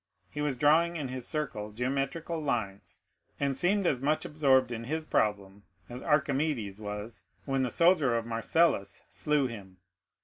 [0.31, 3.01] He was drawing in this circle geometrical lines,
[3.39, 8.25] and seemed as much absorbed in his problem as Archimedes was when the soldier of
[8.25, 9.77] Marcellus slew him.